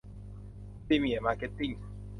[0.85, 1.71] พรีเมียร์ มาร์เก็ตติ้ง